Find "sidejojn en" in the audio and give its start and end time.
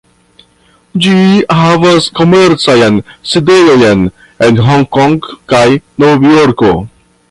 3.35-4.61